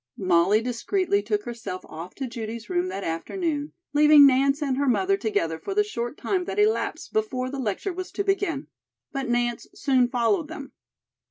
[0.17, 5.15] Molly discreetly took herself off to Judy's room that afternoon, leaving Nance and her mother
[5.15, 8.65] together for the short time that elapsed before the lecture was to begin.
[9.11, 10.71] But Nance soon followed them.